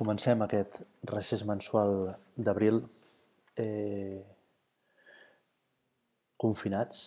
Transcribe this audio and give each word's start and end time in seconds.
Comencem 0.00 0.40
aquest 0.40 0.78
recés 1.10 1.42
mensual 1.44 1.90
d'abril 2.40 2.78
eh, 3.60 4.22
confinats. 6.40 7.02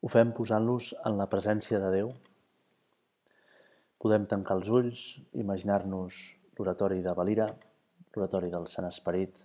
Ho 0.00 0.08
fem 0.08 0.32
posant-los 0.32 0.94
en 1.04 1.20
la 1.20 1.28
presència 1.28 1.82
de 1.84 1.92
Déu. 1.92 2.14
Podem 4.00 4.24
tancar 4.32 4.56
els 4.56 4.72
ulls, 4.80 5.04
imaginar-nos 5.44 6.24
l'oratori 6.56 7.04
de 7.04 7.16
Valira, 7.20 7.52
l'oratori 8.16 8.48
del 8.56 8.64
Sant 8.72 8.88
Esperit, 8.88 9.36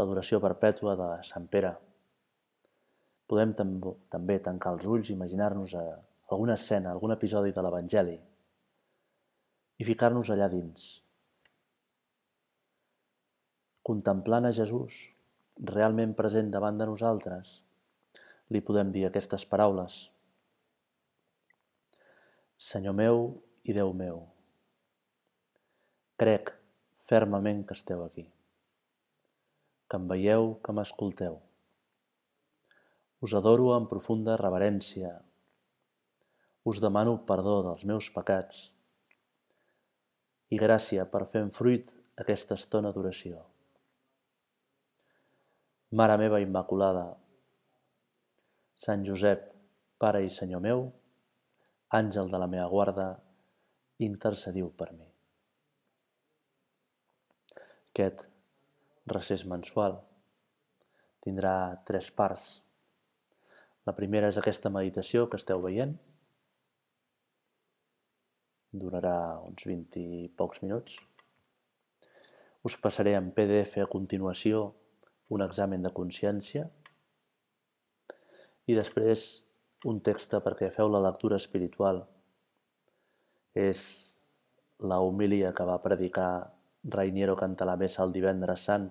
l'adoració 0.00 0.40
perpètua 0.40 0.96
de 0.96 1.14
Sant 1.28 1.44
Pere. 1.52 1.76
Podem 3.28 3.52
també 3.52 4.40
tancar 4.48 4.78
els 4.78 4.88
ulls, 4.88 5.12
imaginar-nos 5.12 5.76
eh, 5.76 5.88
alguna 6.30 6.56
escena, 6.56 6.96
algun 6.96 7.20
episodi 7.20 7.52
de 7.52 7.68
l'Evangeli, 7.68 8.22
i 9.78 9.86
ficar-nos 9.86 10.30
allà 10.30 10.48
dins. 10.52 10.84
Contemplant 13.84 14.48
a 14.48 14.52
Jesús, 14.56 14.94
realment 15.70 16.14
present 16.18 16.50
davant 16.54 16.78
de 16.80 16.86
nosaltres, 16.88 17.58
li 18.54 18.62
podem 18.64 18.92
dir 18.94 19.06
aquestes 19.06 19.44
paraules. 19.50 19.98
Senyor 22.56 22.94
meu 22.96 23.24
i 23.64 23.74
Déu 23.76 23.92
meu, 23.96 24.22
crec 26.20 26.52
fermament 27.10 27.64
que 27.68 27.76
esteu 27.76 28.04
aquí, 28.04 28.24
que 29.90 30.00
em 30.00 30.06
veieu, 30.08 30.54
que 30.64 30.72
m'escolteu. 30.72 31.40
Us 33.24 33.34
adoro 33.36 33.72
amb 33.74 33.88
profunda 33.88 34.36
reverència. 34.40 35.10
Us 36.64 36.80
demano 36.80 37.18
perdó 37.28 37.58
dels 37.66 37.84
meus 37.88 38.10
pecats 38.12 38.73
i 40.54 40.58
gràcia 40.60 41.06
per 41.10 41.24
fer 41.32 41.42
en 41.44 41.50
fruit 41.54 41.90
aquesta 42.22 42.54
estona 42.60 42.92
d'oració. 42.94 43.40
Mare 45.98 46.18
meva 46.20 46.40
Immaculada, 46.42 47.04
Sant 48.84 49.04
Josep, 49.06 49.50
Pare 50.02 50.24
i 50.26 50.30
Senyor 50.36 50.62
meu, 50.62 50.88
àngel 51.98 52.30
de 52.30 52.40
la 52.42 52.48
meva 52.50 52.66
guarda, 52.70 53.08
intercediu 54.02 54.70
per 54.78 54.90
mi. 54.94 55.06
Aquest 57.94 58.24
recés 59.10 59.44
mensual 59.46 60.00
tindrà 61.24 61.54
tres 61.86 62.10
parts. 62.10 62.48
La 63.86 63.94
primera 63.94 64.30
és 64.32 64.40
aquesta 64.40 64.72
meditació 64.74 65.28
que 65.30 65.38
esteu 65.40 65.62
veient, 65.62 65.94
durarà 68.74 69.40
uns 69.46 69.66
20 69.68 70.00
i 70.00 70.28
pocs 70.36 70.62
minuts. 70.64 70.96
Us 72.64 72.76
passaré 72.80 73.14
en 73.18 73.30
PDF 73.36 73.78
a 73.82 73.90
continuació 73.90 74.66
un 75.34 75.44
examen 75.44 75.84
de 75.84 75.92
consciència 75.94 76.66
i 78.66 78.76
després 78.76 79.24
un 79.90 80.00
text 80.00 80.34
perquè 80.44 80.70
feu 80.72 80.88
la 80.90 81.02
lectura 81.04 81.36
espiritual. 81.36 82.02
És 83.54 83.80
la 84.80 84.98
homilia 85.04 85.52
que 85.54 85.66
va 85.68 85.82
predicar 85.84 86.30
Rainiero 86.96 87.36
Cantalamessa 87.36 88.02
el 88.04 88.12
divendres 88.12 88.64
sant, 88.68 88.88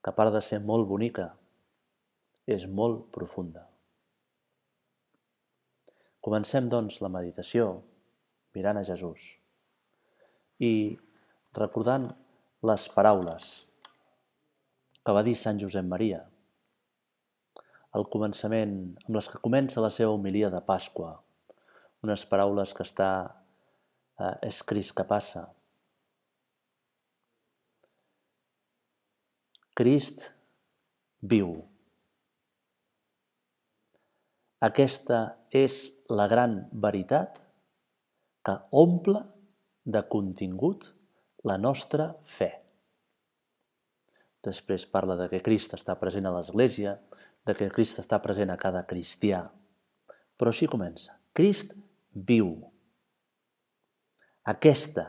que 0.00 0.12
a 0.12 0.16
part 0.16 0.32
de 0.32 0.40
ser 0.44 0.60
molt 0.64 0.86
bonica, 0.88 1.26
és 2.46 2.64
molt 2.66 3.08
profunda. 3.12 3.66
Comencem, 6.24 6.68
doncs, 6.68 7.00
la 7.00 7.08
meditació 7.12 7.70
mirant 8.56 8.80
a 8.80 8.86
Jesús 8.86 9.22
i 10.60 10.72
recordant 11.56 12.10
les 12.66 12.88
paraules 12.94 13.52
que 15.00 15.14
va 15.16 15.24
dir 15.26 15.38
Sant 15.38 15.60
Josep 15.62 15.86
Maria 15.86 16.20
al 17.96 18.06
començament, 18.06 18.74
amb 19.06 19.16
les 19.16 19.28
que 19.30 19.40
comença 19.42 19.82
la 19.82 19.90
seva 19.94 20.14
homilia 20.14 20.50
de 20.52 20.60
Pasqua, 20.66 21.14
unes 22.06 22.22
paraules 22.30 22.74
que 22.76 22.86
està 22.86 23.10
eh, 23.26 24.36
escrit 24.46 24.92
que 24.94 25.06
passa. 25.08 25.48
Crist 29.80 30.28
viu. 31.32 31.54
Aquesta 34.60 35.20
és 35.56 35.86
la 36.12 36.26
gran 36.28 36.60
veritat 36.84 37.40
que 38.46 38.56
omple 38.70 39.22
de 39.84 40.02
contingut 40.08 40.86
la 41.44 41.56
nostra 41.58 42.10
fe. 42.24 42.50
Després 44.44 44.86
parla 44.88 45.16
de 45.20 45.28
que 45.32 45.42
Crist 45.44 45.74
està 45.76 45.96
present 46.00 46.28
a 46.28 46.32
l'Església, 46.32 46.96
de 47.44 47.54
que 47.56 47.68
Crist 47.72 48.00
està 48.00 48.20
present 48.24 48.52
a 48.52 48.58
cada 48.60 48.86
cristià. 48.88 49.42
Però 50.40 50.52
així 50.52 50.68
comença. 50.70 51.18
Crist 51.36 51.74
viu. 52.14 52.54
Aquesta 54.48 55.06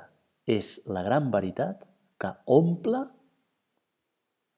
és 0.48 0.80
la 0.92 1.04
gran 1.06 1.30
veritat 1.32 1.86
que 2.20 2.34
omple 2.52 3.06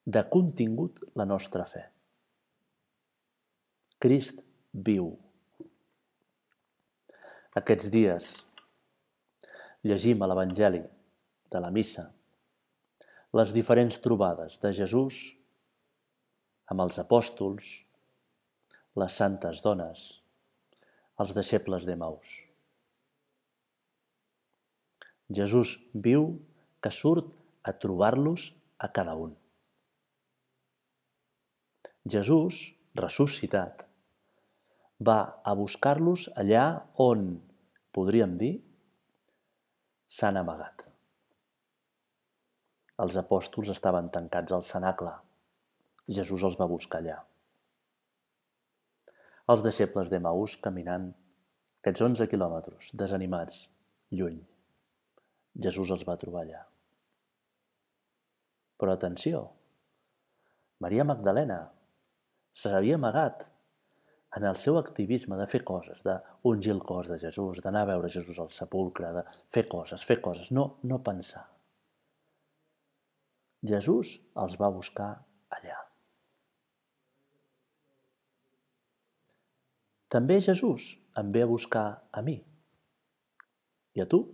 de 0.05 0.23
contingut 0.29 0.99
la 1.15 1.25
nostra 1.29 1.67
fe. 1.69 1.85
Crist 4.01 4.41
viu. 4.73 5.13
Aquests 7.55 7.87
dies 7.93 8.33
llegim 9.83 10.21
a 10.23 10.29
l'Evangeli 10.29 10.83
de 11.53 11.61
la 11.63 11.71
missa 11.71 12.09
les 13.33 13.51
diferents 13.53 13.97
trobades 13.97 14.59
de 14.61 14.69
Jesús 14.77 15.17
amb 16.69 16.83
els 16.85 16.99
apòstols, 17.01 17.65
les 19.01 19.15
santes 19.19 19.61
dones, 19.65 20.03
els 21.19 21.33
deixebles 21.33 21.87
d'Emaús. 21.87 22.33
Jesús 25.33 25.73
viu 26.07 26.27
que 26.83 26.91
surt 26.93 27.31
a 27.65 27.73
trobar-los 27.73 28.51
a 28.77 28.91
cada 28.93 29.15
un. 29.17 29.33
Jesús, 32.05 32.61
ressuscitat, 32.99 33.87
va 35.01 35.19
a 35.41 35.55
buscar-los 35.57 36.27
allà 36.37 36.67
on, 37.01 37.25
podríem 37.95 38.37
dir, 38.37 38.53
s'han 40.13 40.37
amagat. 40.37 40.83
Els 43.03 43.15
apòstols 43.21 43.71
estaven 43.73 44.11
tancats 44.13 44.53
al 44.53 44.65
cenacle. 44.67 45.13
Jesús 46.17 46.43
els 46.49 46.57
va 46.59 46.69
buscar 46.69 46.99
allà. 47.01 47.15
Els 49.53 49.63
deixebles 49.65 50.11
d'Emaús 50.11 50.55
caminant 50.65 51.07
aquests 51.81 52.03
11 52.05 52.27
quilòmetres, 52.31 52.91
desanimats, 53.01 53.63
lluny. 54.19 54.37
Jesús 55.65 55.89
els 55.95 56.05
va 56.07 56.19
trobar 56.21 56.43
allà. 56.45 56.61
Però 58.77 58.93
atenció, 58.93 59.41
Maria 60.83 61.07
Magdalena 61.09 61.59
s'havia 62.61 63.01
amagat 63.01 63.47
en 64.35 64.45
el 64.49 64.55
seu 64.57 64.77
activisme 64.79 65.37
de 65.37 65.45
fer 65.49 65.61
coses, 65.67 66.01
d'ungir 66.05 66.73
el 66.73 66.81
cos 66.81 67.09
de 67.11 67.19
Jesús, 67.21 67.61
d'anar 67.61 67.83
a 67.85 67.91
veure 67.93 68.09
Jesús 68.09 68.39
al 68.41 68.49
sepulcre, 68.51 69.11
de 69.13 69.23
fer 69.53 69.67
coses, 69.69 70.05
fer 70.05 70.19
coses, 70.25 70.49
no, 70.51 70.79
no 70.89 71.01
pensar. 71.05 71.45
Jesús 73.63 74.17
els 74.43 74.57
va 74.59 74.71
buscar 74.73 75.11
allà. 75.53 75.77
També 80.13 80.39
Jesús 80.41 80.89
em 81.17 81.31
ve 81.33 81.45
a 81.45 81.49
buscar 81.49 81.85
a 82.11 82.21
mi. 82.25 82.35
I 83.93 84.01
a 84.03 84.09
tu? 84.09 84.25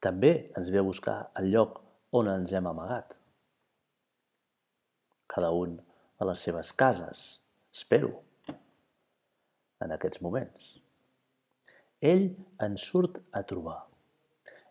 També 0.00 0.32
ens 0.56 0.70
ve 0.72 0.80
a 0.80 0.86
buscar 0.86 1.18
al 1.36 1.50
lloc 1.52 1.82
on 2.16 2.30
ens 2.30 2.54
hem 2.54 2.66
amagat. 2.70 3.12
Cada 5.30 5.50
un 5.54 5.76
a 6.18 6.26
les 6.26 6.42
seves 6.46 6.72
cases, 6.72 7.40
Espero, 7.70 8.12
en 9.80 9.94
aquests 9.94 10.20
moments. 10.24 10.70
Ell 12.00 12.26
ens 12.66 12.86
surt 12.90 13.20
a 13.36 13.42
trobar. 13.46 13.78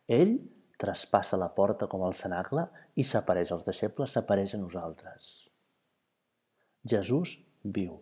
Ell 0.10 0.36
traspassa 0.81 1.38
la 1.38 1.50
porta 1.56 1.88
com 1.92 2.04
el 2.07 2.16
cenacle 2.18 2.66
i 3.00 3.06
s'apareix 3.06 3.51
als 3.54 3.66
deixebles, 3.68 4.16
s'apareix 4.16 4.56
a 4.56 4.62
nosaltres. 4.62 5.30
Jesús 6.88 7.36
viu. 7.63 7.98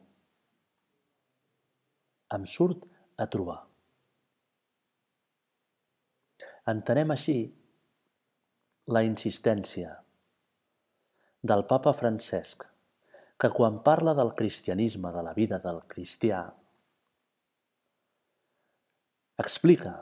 Em 2.36 2.46
surt 2.46 2.86
a 3.18 3.28
trobar. 3.34 3.60
Entenem 6.68 7.14
així 7.16 7.38
la 8.92 9.04
insistència 9.08 9.94
del 11.48 11.64
papa 11.70 11.94
Francesc 11.96 12.66
que 13.38 13.50
quan 13.54 13.84
parla 13.86 14.16
del 14.18 14.34
cristianisme, 14.34 15.12
de 15.14 15.24
la 15.24 15.34
vida 15.38 15.60
del 15.62 15.84
cristià, 15.90 16.42
explica 19.38 19.94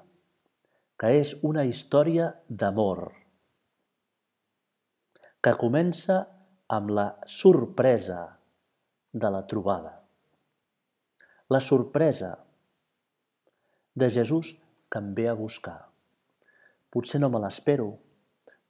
que 0.96 1.12
és 1.20 1.36
una 1.44 1.66
història 1.68 2.30
d'amor, 2.48 3.10
que 5.44 5.54
comença 5.60 6.22
amb 6.72 6.96
la 6.96 7.10
sorpresa 7.30 8.22
de 9.12 9.32
la 9.32 9.44
trobada. 9.52 9.92
La 11.52 11.60
sorpresa 11.60 12.32
de 13.94 14.10
Jesús 14.10 14.56
que 14.90 15.04
em 15.04 15.14
ve 15.14 15.28
a 15.30 15.36
buscar. 15.38 15.78
Potser 16.90 17.20
no 17.22 17.30
me 17.30 17.44
l'espero, 17.44 17.92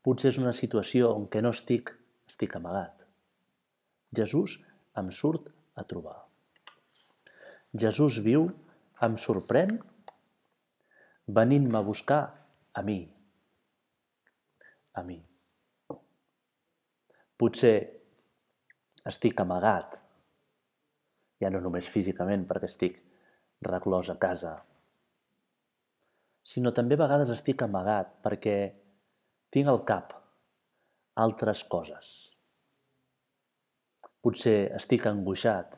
potser 0.03 0.33
és 0.33 0.41
una 0.41 0.53
situació 0.57 1.13
en 1.15 1.29
què 1.29 1.45
no 1.45 1.53
estic, 1.55 1.93
estic 2.27 2.57
amagat. 2.57 3.04
Jesús 4.13 4.59
em 4.99 5.09
surt 5.11 5.49
a 5.75 5.83
trobar. 5.83 6.17
Jesús 7.75 8.19
viu, 8.23 8.45
em 9.03 9.17
sorprèn 9.19 9.77
venint-me 11.27 11.77
a 11.77 11.83
buscar 11.83 12.21
a 12.73 12.81
mi. 12.81 13.01
A 14.95 15.03
mi. 15.03 15.17
Potser 17.35 17.75
estic 19.11 19.41
amagat, 19.43 19.97
ja 21.41 21.51
no 21.51 21.59
només 21.59 21.89
físicament 21.91 22.45
perquè 22.47 22.69
estic 22.71 23.01
reclòs 23.67 24.09
a 24.13 24.15
casa, 24.21 24.55
sinó 26.45 26.71
també 26.71 26.95
a 26.95 27.03
vegades 27.03 27.33
estic 27.33 27.65
amagat 27.65 28.15
perquè 28.23 28.55
tinc 29.51 29.67
al 29.67 29.83
cap 29.83 30.13
altres 31.25 31.63
coses. 31.67 32.34
Potser 34.25 34.71
estic 34.73 35.05
angoixat 35.05 35.75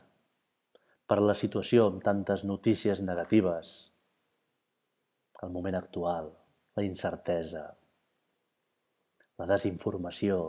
per 1.12 1.20
la 1.20 1.36
situació 1.36 1.90
amb 1.92 2.04
tantes 2.04 2.46
notícies 2.48 3.02
negatives 3.04 3.76
el 5.44 5.52
moment 5.54 5.76
actual, 5.78 6.32
la 6.78 6.84
incertesa, 6.86 7.64
la 9.38 9.48
desinformació. 9.52 10.40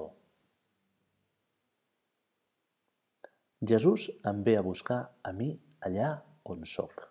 Jesús 3.73 4.07
em 4.31 4.43
ve 4.47 4.57
a 4.57 4.65
buscar 4.65 5.01
a 5.23 5.33
mi 5.35 5.51
allà 5.89 6.13
on 6.49 6.65
sóc, 6.65 7.03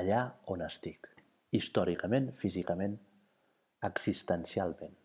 allà 0.00 0.22
on 0.50 0.64
estic, 0.66 1.10
històricament, 1.54 2.32
físicament, 2.40 2.96
existencialment. 3.90 4.96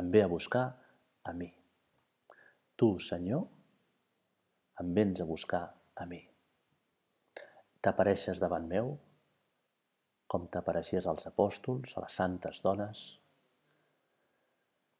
Em 0.00 0.10
ve 0.10 0.24
a 0.24 0.30
buscar 0.32 0.64
a 1.22 1.36
mi. 1.36 1.52
Tu, 2.76 2.92
Senyor, 2.98 3.46
em 4.82 4.94
vens 4.94 5.20
a 5.22 5.28
buscar 5.28 5.66
a 5.94 6.06
mi 6.10 6.24
t'apareixes 7.84 8.40
davant 8.40 8.64
meu 8.70 8.94
com 10.34 10.46
t'apareixies 10.50 11.06
als 11.06 11.26
apòstols, 11.28 11.92
a 11.94 12.02
les 12.04 12.16
santes 12.18 12.62
dones, 12.64 13.02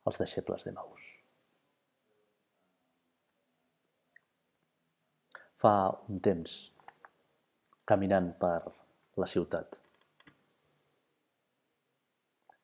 als 0.04 0.20
deixebles 0.20 0.66
de 0.66 0.72
Maús. 0.76 1.06
Fa 5.64 5.74
un 6.12 6.20
temps, 6.28 6.58
caminant 7.88 8.30
per 8.42 8.58
la 9.22 9.30
ciutat, 9.32 9.78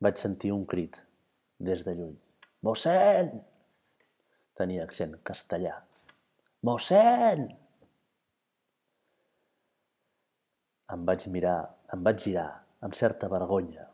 vaig 0.04 0.20
sentir 0.20 0.52
un 0.52 0.66
crit 0.68 1.00
des 1.70 1.82
de 1.86 1.96
lluny. 1.96 2.18
Mossèn! 2.68 3.32
Tenia 4.60 4.84
accent 4.84 5.14
castellà. 5.24 5.78
Mossèn! 6.68 7.46
Em 10.92 11.06
vaig 11.08 11.24
mirar, 11.32 11.60
em 11.94 12.02
vaig 12.04 12.18
girar 12.26 12.50
amb 12.84 12.96
certa 12.98 13.30
vergonya 13.32 13.86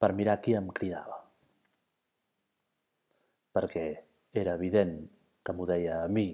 per 0.00 0.10
mirar 0.16 0.38
qui 0.44 0.54
em 0.56 0.70
cridava. 0.78 1.18
Perquè 3.56 3.84
era 4.44 4.56
evident 4.58 4.96
que 5.44 5.52
m'ho 5.52 5.68
deia 5.68 6.00
a 6.02 6.08
mi. 6.08 6.26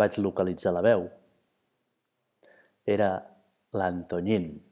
Vaig 0.00 0.16
localitzar 0.20 0.72
la 0.76 0.84
veu. 0.84 1.08
Era 2.96 3.12
l'Antoñín. 3.76 4.69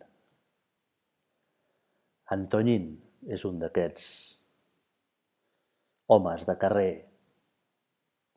Antoñín 2.35 2.91
és 3.25 3.45
un 3.49 3.57
d'aquests 3.61 4.03
homes 6.13 6.45
de 6.45 6.57
carrer 6.61 6.91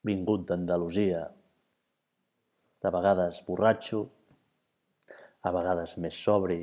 vingut 0.08 0.46
d'Andalusia, 0.48 1.26
de 2.82 2.92
vegades 2.96 3.42
borratxo, 3.48 4.00
a 5.44 5.52
vegades 5.52 5.98
més 6.00 6.16
sobri, 6.16 6.62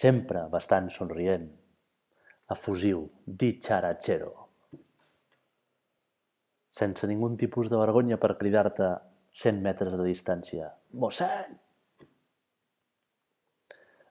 sempre 0.00 0.46
bastant 0.56 0.88
somrient, 0.96 1.46
efusiu, 2.56 3.04
dicharachero, 3.44 4.32
sense 6.80 7.12
ningun 7.12 7.36
tipus 7.36 7.68
de 7.68 7.84
vergonya 7.84 8.16
per 8.16 8.36
cridar-te 8.40 8.92
100 9.44 9.64
metres 9.68 10.00
de 10.00 10.04
distància. 10.08 10.72
Mossèn! 10.96 11.67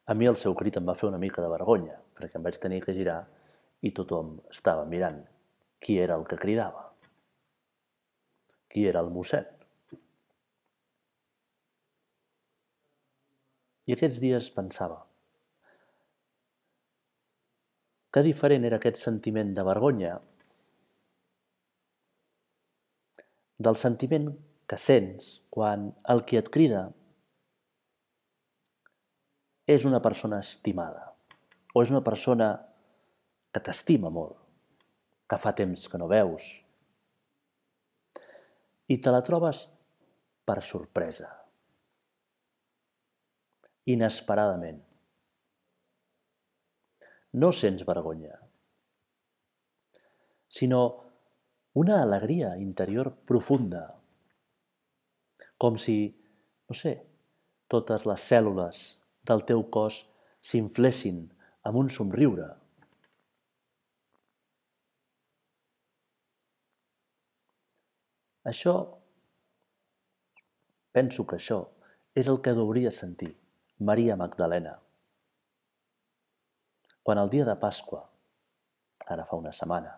A 0.07 0.13
mi 0.15 0.27
el 0.29 0.37
seu 0.39 0.55
crit 0.55 0.77
em 0.79 0.85
va 0.87 0.95
fer 0.95 1.09
una 1.09 1.19
mica 1.19 1.43
de 1.43 1.49
vergonya, 1.51 1.97
perquè 2.15 2.39
em 2.39 2.45
vaig 2.45 2.57
tenir 2.63 2.79
que 2.83 2.95
girar 2.95 3.19
i 3.83 3.91
tothom 3.95 4.37
estava 4.53 4.85
mirant 4.87 5.19
qui 5.83 5.97
era 5.99 6.15
el 6.15 6.23
que 6.29 6.39
cridava? 6.39 6.85
Qui 8.71 8.87
era 8.87 9.03
el 9.03 9.11
mossèn? 9.11 9.45
I 13.87 13.95
aquests 13.95 14.19
dies 14.23 14.47
pensava, 14.55 14.97
que 18.11 18.23
diferent 18.23 18.65
era 18.67 18.79
aquest 18.79 18.99
sentiment 18.99 19.53
de 19.55 19.63
vergonya 19.67 20.17
del 23.67 23.77
sentiment 23.79 24.31
que 24.71 24.79
sents 24.79 25.27
quan 25.53 25.91
el 26.13 26.23
qui 26.27 26.39
et 26.39 26.49
crida 26.53 26.87
és 29.67 29.85
una 29.85 29.99
persona 30.01 30.39
estimada 30.39 31.09
o 31.75 31.83
és 31.83 31.91
una 31.91 32.03
persona 32.03 32.53
que 33.51 33.61
t'estima 33.63 34.09
molt 34.13 34.37
que 35.27 35.39
fa 35.41 35.51
temps 35.55 35.87
que 35.91 35.99
no 35.99 36.07
veus. 36.07 36.45
I 38.87 38.95
te 39.03 39.11
la 39.11 39.23
trobes 39.27 39.65
per 40.47 40.61
sorpresa. 40.63 41.27
Inesperadament. 43.91 44.79
No 47.37 47.51
sents 47.51 47.83
vergonya, 47.85 48.37
sinó 50.47 50.81
una 51.77 51.99
alegria 52.01 52.55
interior 52.57 53.11
profunda, 53.29 53.83
com 55.59 55.75
si, 55.77 55.97
no 56.71 56.77
sé, 56.79 56.93
totes 57.69 58.07
les 58.09 58.23
cèl·lules 58.31 58.81
del 59.27 59.43
teu 59.49 59.65
cos 59.73 60.03
s'inflessin 60.47 61.25
amb 61.67 61.83
un 61.83 61.91
somriure, 61.91 62.47
Això, 68.47 68.73
penso 70.95 71.25
que 71.27 71.35
això 71.35 71.57
és 72.15 72.29
el 72.31 72.37
que 72.43 72.53
hauria 72.55 72.93
sentir 72.95 73.33
Maria 73.89 74.15
Magdalena. 74.15 74.77
Quan 77.03 77.19
el 77.19 77.31
dia 77.33 77.47
de 77.49 77.57
Pasqua, 77.59 77.99
ara 79.15 79.25
fa 79.27 79.39
una 79.41 79.51
setmana, 79.57 79.91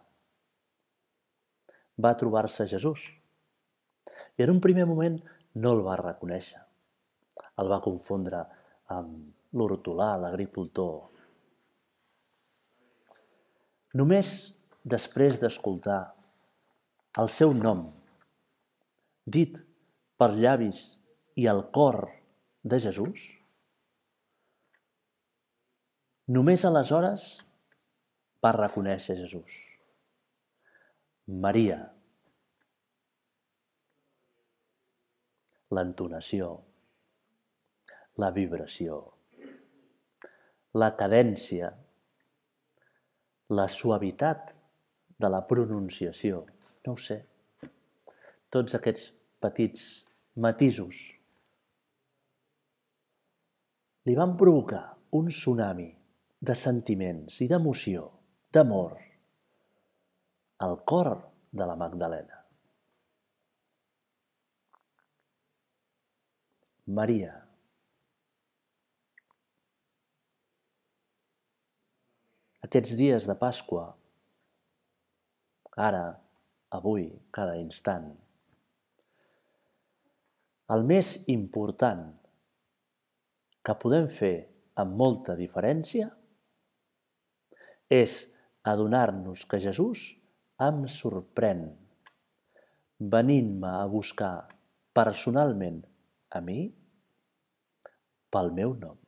va 2.01 2.15
trobar-se 2.17 2.65
Jesús. 2.73 3.05
I 4.39 4.47
en 4.47 4.55
un 4.55 4.63
primer 4.65 4.87
moment 4.89 5.21
no 5.53 5.75
el 5.77 5.85
va 5.85 5.99
reconèixer. 6.01 6.63
El 7.61 7.69
va 7.69 7.83
confondre 7.85 8.41
amb 8.41 8.58
l'hortolà, 8.89 10.15
l'agricultor. 10.21 11.09
Només 13.99 14.31
després 14.85 15.39
d'escoltar 15.41 16.01
el 17.21 17.29
seu 17.33 17.53
nom 17.57 17.87
dit 19.25 19.57
per 20.19 20.29
llavis 20.35 20.81
i 21.39 21.47
el 21.49 21.63
cor 21.75 22.03
de 22.63 22.79
Jesús? 22.83 23.25
Només 26.29 26.65
aleshores 26.65 27.29
va 28.45 28.53
reconèixer 28.55 29.15
Jesús. 29.17 29.55
Maria. 31.45 31.79
L'entonació, 35.73 36.49
la 38.19 38.29
vibració, 38.35 38.99
la 40.75 40.89
cadència, 40.99 41.69
la 43.59 43.67
suavitat 43.71 44.51
de 45.19 45.29
la 45.31 45.41
pronunciació, 45.47 46.43
no 46.85 46.95
ho 46.95 46.99
sé, 47.05 47.21
tots 48.53 48.75
aquests 48.77 49.09
petits 49.43 49.87
matisos 50.45 50.99
li 54.07 54.15
van 54.17 54.35
provocar 54.37 54.83
un 55.19 55.29
tsunami 55.33 55.89
de 56.49 56.55
sentiments 56.55 57.41
i 57.43 57.49
d'emoció, 57.51 58.05
d'amor, 58.53 58.95
al 60.65 60.79
cor 60.91 61.11
de 61.51 61.67
la 61.67 61.75
Magdalena. 61.75 62.39
Maria. 66.89 67.48
Aquests 72.69 72.91
dies 72.93 73.25
de 73.25 73.33
Pasqua, 73.33 73.83
ara, 75.73 76.03
avui, 76.77 77.07
cada 77.33 77.55
instant, 77.57 78.11
el 80.75 80.85
més 80.91 81.15
important 81.33 82.03
que 83.65 83.75
podem 83.83 84.05
fer 84.19 84.35
amb 84.83 84.93
molta 85.01 85.33
diferència 85.39 86.11
és 87.97 88.19
adonar-nos 88.75 89.47
que 89.49 89.61
Jesús 89.65 90.05
em 90.67 90.85
sorprèn 90.99 91.65
venint-me 93.17 93.73
a 93.79 93.89
buscar 93.95 94.35
personalment 94.93 95.81
a 96.29 96.45
mi 96.51 96.59
pel 98.29 98.53
meu 98.61 98.77
nom. 98.85 99.01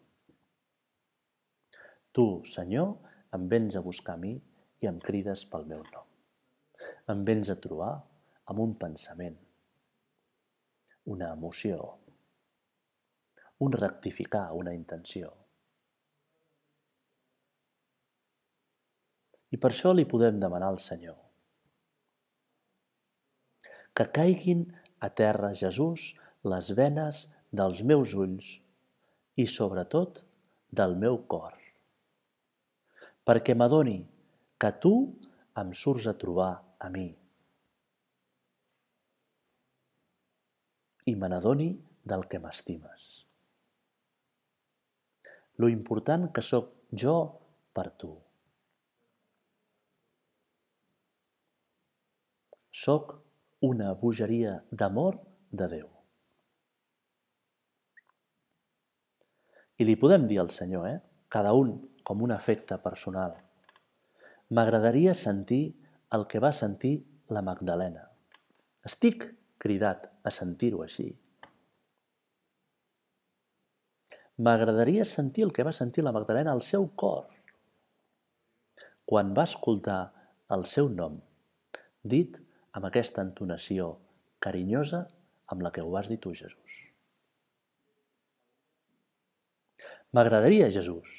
Tu, 2.09 2.27
Senyor, 2.57 3.10
em 3.37 3.47
vens 3.51 3.77
a 3.77 3.83
buscar 3.85 4.17
a 4.17 4.21
mi 4.21 4.33
i 4.81 4.89
em 4.89 4.99
crides 4.99 5.45
pel 5.51 5.67
meu 5.69 5.83
nom. 5.91 6.07
Em 7.13 7.23
vens 7.27 7.51
a 7.53 7.57
trobar 7.63 7.93
amb 8.51 8.63
un 8.63 8.75
pensament, 8.81 9.37
una 11.13 11.31
emoció, 11.37 11.79
un 13.61 13.77
rectificar, 13.77 14.47
una 14.57 14.73
intenció. 14.77 15.31
I 19.51 19.59
per 19.59 19.73
això 19.73 19.91
li 19.93 20.07
podem 20.07 20.39
demanar 20.39 20.71
al 20.71 20.79
Senyor 20.79 21.19
que 23.97 24.07
caiguin 24.15 24.65
a 25.03 25.09
terra 25.21 25.51
Jesús 25.61 26.11
les 26.47 26.71
venes 26.77 27.25
dels 27.51 27.81
meus 27.83 28.13
ulls 28.15 28.51
i, 29.35 29.45
sobretot, 29.45 30.21
del 30.71 30.95
meu 30.95 31.17
cor, 31.33 31.57
perquè 33.27 33.55
m'adoni 33.57 33.99
que 34.61 34.71
tu 34.83 34.93
em 35.61 35.73
surts 35.77 36.07
a 36.09 36.15
trobar 36.17 36.51
a 36.79 36.89
mi 36.93 37.09
i 41.09 41.15
me 41.15 41.29
n'adoni 41.29 41.69
del 42.05 42.25
que 42.29 42.39
m'estimes. 42.41 43.05
Lo 45.57 45.69
important 45.69 46.27
que 46.33 46.43
sóc 46.45 46.69
jo 47.03 47.15
per 47.75 47.87
tu. 48.01 48.11
Soc 52.81 53.13
una 53.67 53.93
bogeria 53.93 54.55
d'amor 54.71 55.19
de 55.51 55.67
Déu. 55.75 55.89
I 59.81 59.85
li 59.85 59.97
podem 59.97 60.27
dir 60.29 60.39
al 60.41 60.49
Senyor, 60.53 60.87
eh? 60.89 60.99
cada 61.29 61.53
un 61.57 61.73
com 62.03 62.21
un 62.25 62.33
efecte 62.35 62.77
personal. 62.83 63.35
M'agradaria 64.51 65.13
sentir 65.15 65.63
el 66.17 66.27
que 66.27 66.41
va 66.43 66.51
sentir 66.53 66.95
la 67.31 67.43
Magdalena. 67.45 68.07
Estic 68.87 69.27
cridat 69.61 70.07
a 70.23 70.33
sentir-ho 70.33 70.81
així. 70.83 71.09
M'agradaria 74.41 75.05
sentir 75.05 75.45
el 75.45 75.53
que 75.55 75.63
va 75.63 75.75
sentir 75.75 76.03
la 76.03 76.13
Magdalena 76.15 76.51
al 76.55 76.63
seu 76.65 76.87
cor 76.97 77.29
quan 79.11 79.33
va 79.37 79.43
escoltar 79.49 79.99
el 80.55 80.63
seu 80.71 80.87
nom 80.89 81.19
dit 82.13 82.37
amb 82.77 82.87
aquesta 82.87 83.23
entonació 83.27 83.89
carinyosa 84.43 85.01
amb 85.53 85.65
la 85.65 85.71
que 85.75 85.83
ho 85.83 85.91
vas 85.91 86.07
dir 86.09 86.17
tu, 86.23 86.31
Jesús. 86.33 86.77
M'agradaria, 90.15 90.69
Jesús, 90.71 91.11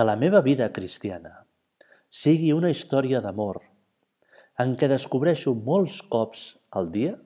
que 0.00 0.04
la 0.06 0.16
meva 0.16 0.40
vida 0.40 0.66
cristiana 0.72 1.30
sigui 2.08 2.54
una 2.56 2.70
història 2.72 3.18
d'amor 3.20 3.58
en 4.64 4.70
què 4.80 4.88
descobreixo 4.88 5.52
molts 5.66 5.98
cops 6.14 6.44
al 6.80 6.88
dia 6.94 7.18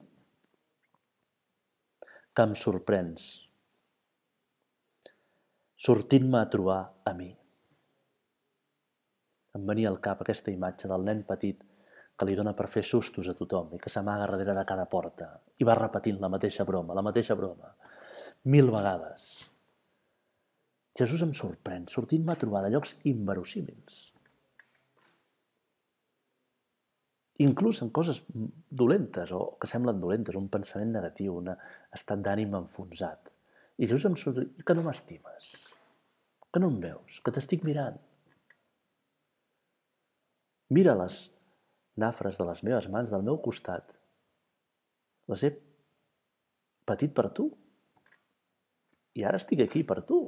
que 2.35 2.43
em 2.43 2.57
sorprens, 2.59 3.29
sortint-me 5.87 6.41
a 6.41 6.51
trobar 6.57 6.81
a 7.07 7.15
mi. 7.15 7.29
Em 9.55 9.71
venia 9.71 9.87
al 9.95 10.01
cap 10.09 10.27
aquesta 10.27 10.51
imatge 10.51 10.91
del 10.91 11.07
nen 11.07 11.23
petit 11.31 11.63
que 12.19 12.27
li 12.27 12.35
dona 12.35 12.57
per 12.59 12.67
fer 12.75 12.83
sustos 12.83 13.31
a 13.31 13.39
tothom 13.39 13.71
i 13.79 13.79
que 13.79 13.95
s'amaga 13.97 14.27
darrere 14.27 14.59
de 14.59 14.67
cada 14.67 14.91
porta 14.97 15.31
i 15.63 15.71
va 15.71 15.79
repetint 15.79 16.19
la 16.19 16.35
mateixa 16.37 16.67
broma, 16.67 16.91
la 16.91 17.07
mateixa 17.07 17.39
broma, 17.39 17.71
mil 18.43 18.67
vegades. 18.67 19.31
Jesús 20.95 21.23
em 21.25 21.33
sorprèn, 21.35 21.89
sortint-me 21.91 22.31
a 22.33 22.39
trobar 22.39 22.61
de 22.63 22.71
llocs 22.71 22.93
inverosímils. 23.11 23.97
Inclús 27.43 27.81
en 27.83 27.89
coses 27.91 28.21
dolentes 28.71 29.33
o 29.35 29.57
que 29.59 29.67
semblen 29.67 29.99
dolentes, 29.99 30.37
un 30.39 30.47
pensament 30.51 30.93
negatiu, 30.95 31.35
un 31.41 31.51
estat 31.51 32.21
d'ànim 32.23 32.55
enfonsat. 32.61 33.27
I 33.75 33.89
Jesús 33.89 34.05
em 34.07 34.15
surt, 34.15 34.39
que 34.63 34.75
no 34.77 34.85
m'estimes, 34.85 35.49
que 36.47 36.61
no 36.63 36.71
em 36.71 36.79
veus, 36.85 37.19
que 37.19 37.33
t'estic 37.35 37.67
mirant. 37.67 37.99
Mira 40.71 40.95
les 40.95 41.19
nafres 41.99 42.39
de 42.39 42.47
les 42.47 42.63
meves 42.63 42.87
mans 42.93 43.11
del 43.11 43.27
meu 43.27 43.41
costat, 43.43 43.91
les 45.27 45.43
he 45.43 45.51
patit 46.87 47.11
per 47.17 47.27
tu. 47.35 47.49
I 49.19 49.27
ara 49.27 49.39
estic 49.41 49.59
aquí 49.65 49.83
per 49.83 49.99
tu. 50.07 50.23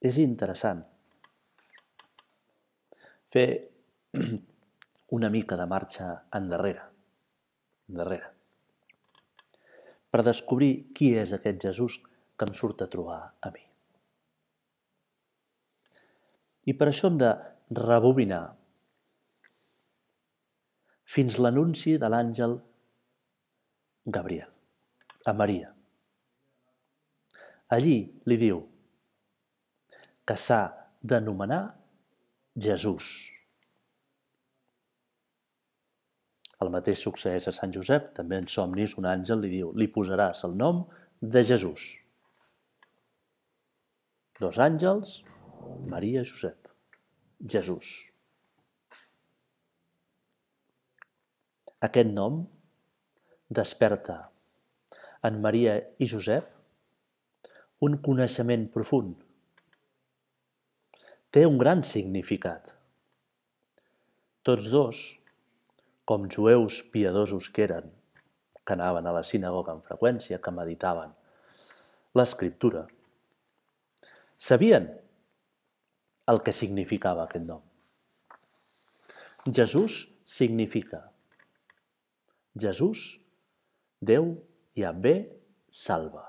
És 0.00 0.16
interessant 0.22 0.80
fer 3.30 3.46
una 5.16 5.28
mica 5.30 5.58
de 5.60 5.66
marxa 5.70 6.06
endarrere, 6.36 6.86
endarrere, 7.90 8.30
per 10.10 10.22
descobrir 10.26 10.72
qui 10.96 11.12
és 11.20 11.34
aquest 11.36 11.66
Jesús 11.68 11.98
que 12.36 12.48
em 12.48 12.56
surt 12.56 12.82
a 12.82 12.88
trobar 12.90 13.20
a 13.40 13.52
mi. 13.54 13.62
I 16.70 16.74
per 16.78 16.88
això 16.90 17.10
hem 17.10 17.20
de 17.20 17.30
rebobinar 17.76 18.42
fins 21.10 21.38
l'anunci 21.42 21.96
de 21.98 22.10
l'àngel 22.10 22.56
Gabriel 24.06 24.50
a 25.26 25.34
Maria. 25.36 25.70
Allí 27.76 27.96
li 28.26 28.36
diu 28.38 28.62
que 30.30 30.36
s'ha 30.38 30.60
d'anomenar 31.02 31.62
Jesús. 32.54 33.06
El 36.62 36.68
mateix 36.70 37.00
succeeix 37.02 37.48
a 37.50 37.52
Sant 37.56 37.72
Josep, 37.74 38.12
també 38.14 38.36
en 38.38 38.44
somnis 38.52 38.92
un 39.00 39.08
àngel 39.10 39.40
li 39.42 39.48
diu, 39.56 39.72
li 39.74 39.88
posaràs 39.90 40.44
el 40.46 40.52
nom 40.60 40.84
de 41.34 41.42
Jesús. 41.48 41.86
Dos 44.38 44.60
àngels, 44.62 45.16
Maria 45.94 46.22
i 46.22 46.28
Josep. 46.28 46.68
Jesús. 47.54 47.88
Aquest 51.88 52.12
nom 52.12 52.44
desperta 53.58 54.20
en 55.26 55.42
Maria 55.48 55.74
i 55.98 56.06
Josep 56.14 56.54
un 57.88 57.98
coneixement 58.06 58.68
profund. 58.76 59.18
Té 61.30 61.44
un 61.46 61.58
gran 61.60 61.84
significat. 61.86 62.72
Tots 64.42 64.66
dos, 64.72 65.00
com 66.08 66.26
jueus 66.26 66.80
piadosos 66.90 67.50
que 67.54 67.68
eren, 67.68 67.86
que 68.66 68.74
anaven 68.74 69.06
a 69.06 69.12
la 69.14 69.22
sinagoga 69.26 69.76
amb 69.76 69.86
freqüència, 69.86 70.40
que 70.42 70.54
meditaven 70.54 71.12
l'escriptura, 72.18 72.88
sabien 74.40 74.88
el 76.32 76.42
que 76.42 76.54
significava 76.56 77.28
aquest 77.28 77.46
nom. 77.46 77.62
Jesús 79.46 80.02
significa 80.26 81.04
Jesús, 82.58 83.20
Déu, 84.00 84.32
Yahvé, 84.74 85.14
salva. 85.70 86.24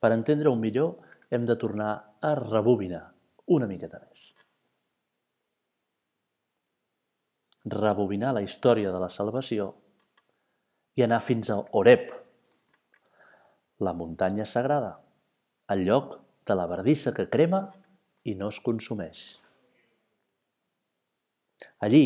Per 0.00 0.10
entendre-ho 0.14 0.54
millor, 0.56 1.09
hem 1.30 1.46
de 1.46 1.56
tornar 1.56 1.92
a 2.20 2.34
rebobinar 2.38 3.04
una 3.56 3.68
miqueta 3.70 4.00
més. 4.02 4.30
Rebobinar 7.70 8.32
la 8.34 8.42
història 8.42 8.92
de 8.92 9.00
la 9.02 9.10
salvació 9.12 9.68
i 10.98 11.04
anar 11.06 11.20
fins 11.22 11.50
a 11.52 11.60
Oreb, 11.80 12.08
la 13.80 13.94
muntanya 13.96 14.44
sagrada, 14.44 14.96
el 15.72 15.84
lloc 15.86 16.16
de 16.48 16.56
la 16.56 16.66
verdissa 16.66 17.14
que 17.16 17.28
crema 17.30 17.62
i 18.26 18.34
no 18.34 18.50
es 18.52 18.60
consumeix. 18.64 19.22
Allí, 21.84 22.04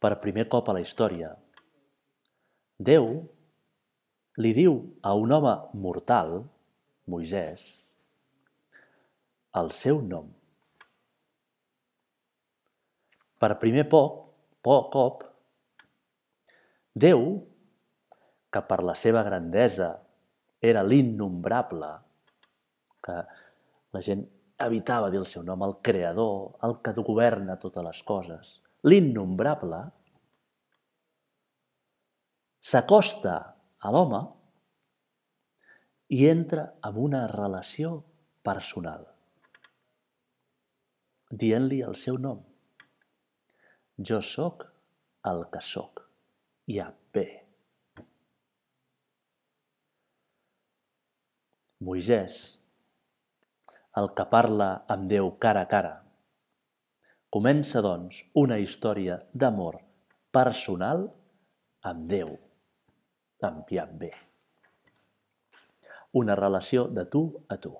per 0.00 0.18
primer 0.20 0.46
cop 0.52 0.68
a 0.68 0.76
la 0.76 0.84
història, 0.84 1.32
Déu 2.82 3.06
li 4.42 4.50
diu 4.56 4.78
a 5.06 5.12
un 5.14 5.32
home 5.36 5.52
mortal, 5.84 6.40
Moisès, 7.10 7.66
el 9.58 9.72
seu 9.74 10.00
nom. 10.04 10.30
Per 13.42 13.52
primer 13.58 13.88
poc, 13.90 14.18
poc 14.62 14.90
cop, 14.94 15.24
Déu, 16.92 17.22
que 18.52 18.60
per 18.68 18.82
la 18.84 18.94
seva 18.98 19.22
grandesa 19.24 19.94
era 20.60 20.82
l'innombrable, 20.84 21.88
que 23.02 23.16
la 23.96 24.02
gent 24.04 24.26
evitava 24.62 25.08
dir 25.10 25.22
el 25.22 25.26
seu 25.26 25.42
nom, 25.42 25.64
el 25.64 25.78
creador, 25.82 26.52
el 26.68 26.76
que 26.84 26.92
governa 27.00 27.56
totes 27.58 27.86
les 27.86 28.02
coses, 28.06 28.52
l'innombrable, 28.84 29.80
s'acosta 32.62 33.34
a 33.80 33.90
l'home 33.90 34.20
i 36.12 36.26
entra 36.28 36.64
en 36.84 36.96
una 37.00 37.22
relació 37.30 37.90
personal, 38.44 39.04
dient-li 41.42 41.78
el 41.86 41.94
seu 41.96 42.18
nom. 42.20 42.42
Jo 44.10 44.18
sóc 44.30 44.66
el 45.30 45.40
que 45.54 45.62
sóc, 45.64 46.02
bé. 47.16 47.24
Moisès, 51.88 52.36
el 54.02 54.10
que 54.18 54.26
parla 54.34 54.68
amb 54.94 55.08
Déu 55.10 55.30
cara 55.46 55.62
a 55.64 55.70
cara, 55.70 55.94
comença, 57.32 57.80
doncs, 57.88 58.20
una 58.42 58.60
història 58.60 59.16
d'amor 59.32 59.80
personal 60.36 61.08
amb 61.92 62.04
Déu 62.12 62.36
amb 63.48 63.64
bé. 64.04 64.12
Una 66.12 66.36
relació 66.36 66.86
de 66.88 67.04
tu 67.08 67.22
a 67.48 67.56
tu. 67.60 67.72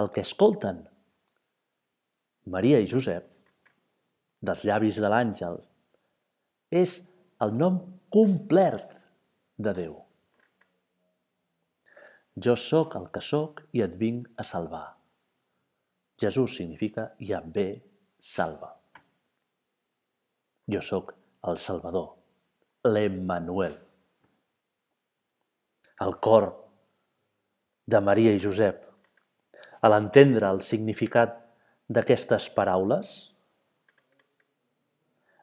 El 0.00 0.10
que 0.14 0.22
escolten 0.24 0.84
Maria 2.48 2.78
i 2.80 2.88
Josep, 2.88 3.26
dels 4.40 4.64
llavis 4.64 5.00
de 5.02 5.10
l'àngel, 5.12 5.58
és 6.82 7.00
el 7.44 7.56
nom 7.58 7.80
complet 8.14 8.94
de 9.58 9.74
Déu. 9.76 9.96
Jo 12.46 12.54
sóc 12.62 12.94
el 13.00 13.08
que 13.14 13.22
sóc 13.24 13.64
i 13.74 13.82
et 13.84 13.96
vinc 14.00 14.28
a 14.38 14.46
salvar. 14.46 14.86
Jesús 16.22 16.56
significa 16.56 17.10
Yahvé 17.18 17.68
salva. 18.18 18.70
Jo 20.70 20.80
sóc 20.82 21.14
el 21.50 21.58
Salvador, 21.58 22.08
l'Emmanuel. 22.84 23.87
El 26.04 26.14
cor 26.22 26.50
de 27.88 28.00
Maria 28.04 28.34
i 28.36 28.42
Josep, 28.42 28.84
a 29.80 29.90
l'entendre 29.90 30.50
el 30.50 30.60
significat 30.66 31.34
d'aquestes 31.88 32.48
paraules, 32.54 33.12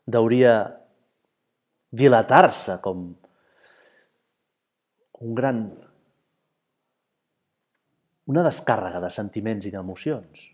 deuria 0.05 0.55
dilatar-se 1.95 2.77
com 2.83 3.07
un 5.25 5.35
gran 5.35 5.65
una 8.25 8.41
descàrrega 8.45 8.99
de 9.03 9.11
sentiments 9.13 9.67
i 9.69 9.71
d'emocions, 9.73 10.45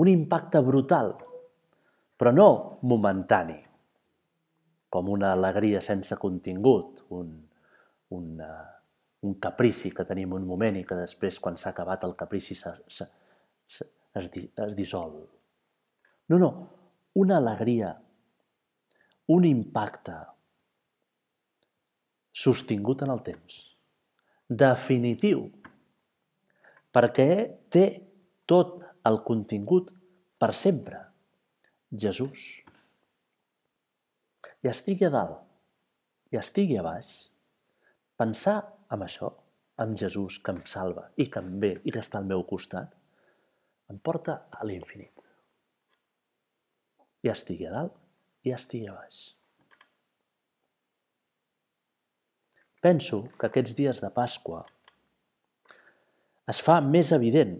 un 0.00 0.08
impacte 0.08 0.62
brutal, 0.64 1.12
però 2.16 2.32
no 2.32 2.48
momentani, 2.88 3.58
com 4.92 5.10
una 5.12 5.32
alegria 5.36 5.82
sense 5.84 6.16
contingut, 6.20 7.02
un, 7.12 7.34
un, 8.12 8.40
uh, 8.40 9.26
un 9.28 9.38
caprici 9.42 9.92
que 9.94 10.06
tenim 10.08 10.34
un 10.36 10.46
moment 10.48 10.78
i 10.78 10.84
que 10.86 10.98
després, 10.98 11.40
quan 11.42 11.58
s'ha 11.58 11.70
acabat 11.72 12.04
el 12.08 12.14
caprici, 12.18 12.56
se, 12.58 12.72
se, 12.90 13.08
se, 13.66 13.88
es, 14.18 14.30
di, 14.34 14.44
es 14.66 14.76
dissol. 14.78 15.16
No, 16.32 16.38
no, 16.38 16.50
una 17.22 17.38
alegria, 17.38 17.94
un 19.32 19.46
impacte 19.48 20.16
sostingut 22.32 23.04
en 23.04 23.12
el 23.12 23.22
temps, 23.24 23.58
definitiu, 24.48 25.46
perquè 26.92 27.28
té 27.72 27.86
tot 28.48 28.80
el 29.08 29.22
contingut 29.26 29.92
per 30.40 30.52
sempre. 30.56 30.98
Jesús 31.92 32.62
i 34.64 34.70
estigui 34.70 35.04
a 35.04 35.10
dalt 35.12 36.32
i 36.32 36.38
estigui 36.40 36.78
a 36.80 36.84
baix, 36.86 37.10
pensar 38.22 38.60
en 38.94 39.02
això, 39.02 39.32
en 39.82 39.96
Jesús 39.98 40.38
que 40.44 40.52
em 40.54 40.60
salva 40.68 41.08
i 41.18 41.26
que 41.32 41.40
em 41.42 41.54
ve 41.62 41.72
i 41.82 41.92
que 41.94 42.02
està 42.02 42.20
al 42.20 42.28
meu 42.30 42.44
costat, 42.46 42.92
em 43.90 43.98
porta 43.98 44.44
a 44.54 44.66
l'infinit. 44.68 45.24
I 47.26 47.32
estigui 47.32 47.66
a 47.66 47.72
dalt 47.74 47.96
i 48.46 48.52
estigui 48.54 48.90
a 48.90 48.94
baix. 48.94 49.22
Penso 52.82 53.24
que 53.38 53.48
aquests 53.48 53.74
dies 53.78 54.02
de 54.02 54.10
Pasqua 54.14 54.62
es 56.50 56.62
fa 56.66 56.80
més 56.82 57.12
evident 57.14 57.56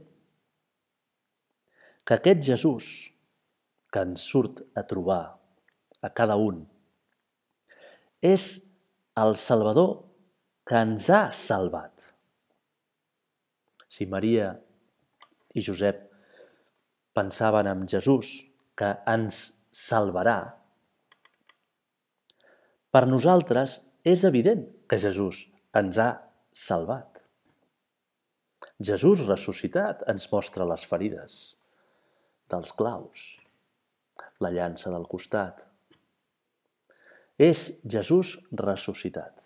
que 2.02 2.18
aquest 2.18 2.42
Jesús 2.48 2.88
que 3.94 4.02
ens 4.02 4.24
surt 4.34 4.64
a 4.74 4.82
trobar 4.90 5.22
a 6.02 6.10
cada 6.10 6.38
un 6.38 6.64
és 8.32 8.48
el 9.22 9.38
Salvador 9.38 10.11
que 10.68 10.78
ens 10.78 11.08
ha 11.10 11.24
salvat. 11.34 11.92
Si 13.92 14.06
Maria 14.08 14.52
i 15.54 15.64
Josep 15.64 16.06
pensaven 17.16 17.68
en 17.68 17.86
Jesús 17.88 18.30
que 18.78 18.94
ens 19.10 19.44
salvarà, 19.76 20.38
per 22.92 23.06
nosaltres 23.08 23.78
és 24.04 24.24
evident 24.28 24.66
que 24.88 25.00
Jesús 25.00 25.46
ens 25.78 25.98
ha 25.98 26.10
salvat. 26.52 27.22
Jesús 28.82 29.22
ressuscitat 29.28 30.02
ens 30.12 30.26
mostra 30.32 30.66
les 30.68 30.84
ferides 30.88 31.36
dels 32.52 32.72
claus, 32.76 33.22
la 34.44 34.50
llança 34.52 34.92
del 34.92 35.06
costat, 35.08 35.62
és 37.40 37.70
Jesús 37.88 38.36
ressuscitat. 38.52 39.41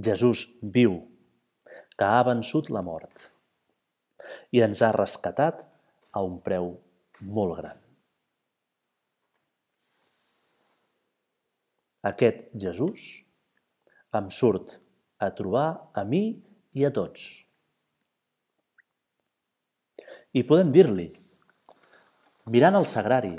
Jesús 0.00 0.46
viu, 0.62 1.00
que 1.98 2.08
ha 2.08 2.22
vençut 2.26 2.70
la 2.72 2.82
mort 2.82 3.28
i 4.52 4.62
ens 4.64 4.80
ha 4.82 4.92
rescatat 4.94 5.60
a 6.12 6.22
un 6.24 6.38
preu 6.44 6.72
molt 7.20 7.56
gran. 7.58 7.78
Aquest 12.02 12.48
Jesús 12.58 13.04
em 14.18 14.28
surt 14.34 14.78
a 15.22 15.30
trobar 15.36 15.68
a 15.94 16.02
mi 16.04 16.24
i 16.74 16.84
a 16.84 16.90
tots. 16.90 17.28
I 20.32 20.42
podem 20.48 20.72
dir-li, 20.74 21.06
mirant 22.50 22.78
el 22.80 22.88
sagrari, 22.88 23.34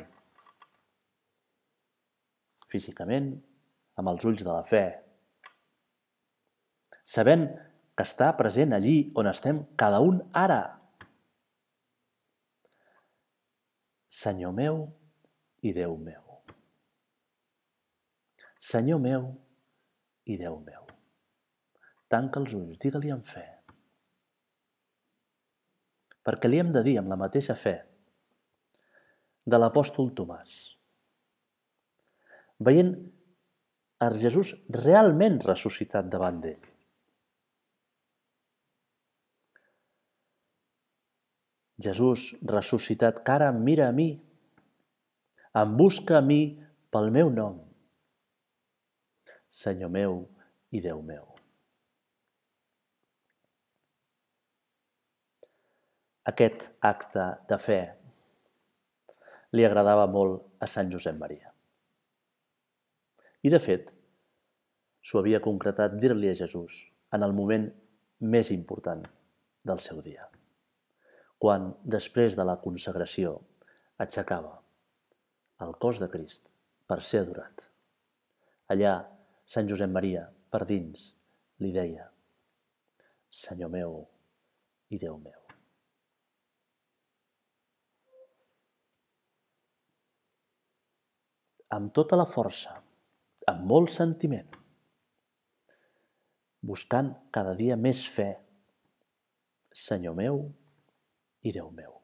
físicament, 2.69 3.33
amb 3.97 4.13
els 4.13 4.25
ulls 4.29 4.45
de 4.45 4.49
la 4.49 4.63
fe, 4.65 4.85
sabent 7.03 7.47
que 7.93 8.05
està 8.07 8.31
present 8.37 8.73
allí 8.73 9.11
on 9.19 9.29
estem 9.29 9.61
cada 9.77 10.01
un 10.01 10.21
ara. 10.33 10.61
Senyor 14.09 14.53
meu 14.55 14.83
i 15.61 15.73
Déu 15.75 15.97
meu. 15.97 16.21
Senyor 18.59 19.01
meu 19.03 19.29
i 20.25 20.37
Déu 20.39 20.59
meu. 20.59 20.85
Tanca 22.09 22.39
els 22.39 22.53
ulls, 22.55 22.77
digue-li 22.79 23.11
amb 23.13 23.25
fe. 23.25 23.45
Perquè 26.23 26.49
li 26.49 26.61
hem 26.61 26.71
de 26.71 26.83
dir 26.85 26.97
amb 27.01 27.11
la 27.11 27.19
mateixa 27.19 27.55
fe 27.59 27.75
de 29.43 29.59
l'apòstol 29.59 30.13
Tomàs 30.15 30.53
veient 32.63 32.93
a 34.03 34.07
Jesús 34.19 34.53
realment 34.71 35.41
ressuscitat 35.43 36.07
davant 36.11 36.39
d'ell. 36.43 36.72
Jesús 41.83 42.31
ressuscitat 42.47 43.21
que 43.25 43.35
ara 43.35 43.51
em 43.53 43.59
mira 43.67 43.89
a 43.89 43.95
mi, 43.95 44.09
em 45.53 45.77
busca 45.77 46.17
a 46.17 46.23
mi 46.25 46.41
pel 46.93 47.11
meu 47.11 47.29
nom. 47.29 47.59
Senyor 49.53 49.91
meu 49.93 50.23
i 50.73 50.81
Déu 50.81 51.01
meu. 51.05 51.27
Aquest 56.31 56.63
acte 56.79 57.25
de 57.49 57.57
fe 57.59 57.81
li 59.53 59.65
agradava 59.67 60.05
molt 60.09 60.63
a 60.63 60.69
Sant 60.71 60.89
Josep 60.93 61.17
Maria. 61.19 61.51
I, 63.43 63.51
de 63.51 63.59
fet, 63.59 63.91
s'ho 65.03 65.19
havia 65.19 65.43
concretat 65.43 65.99
dir-li 65.99 66.31
a 66.31 66.37
Jesús 66.39 66.79
en 67.13 67.27
el 67.27 67.35
moment 67.35 67.67
més 68.33 68.53
important 68.55 69.03
del 69.67 69.81
seu 69.83 69.99
dia, 70.01 70.29
quan, 71.43 71.73
després 71.84 72.38
de 72.39 72.45
la 72.47 72.56
consagració, 72.63 73.36
aixecava 73.99 74.53
el 75.65 75.75
cos 75.84 75.99
de 75.99 76.08
Crist 76.13 76.47
per 76.88 77.01
ser 77.03 77.25
adorat. 77.25 77.67
Allà, 78.71 78.95
Sant 79.43 79.67
Josep 79.67 79.91
Maria, 79.91 80.23
per 80.47 80.63
dins, 80.69 81.12
li 81.60 81.75
deia 81.75 82.08
Senyor 83.43 83.73
meu 83.75 84.03
i 84.95 85.01
Déu 85.03 85.19
meu. 85.19 85.43
amb 91.73 91.89
tota 91.89 92.17
la 92.19 92.27
força, 92.29 92.75
amb 93.49 93.63
molt 93.69 93.89
sentiment, 93.89 94.49
buscant 96.62 97.10
cada 97.34 97.56
dia 97.58 97.77
més 97.79 98.03
fe, 98.17 98.27
Senyor 99.73 100.13
meu 100.19 100.43
i 101.43 101.51
Déu 101.56 101.69
meu. 101.71 101.99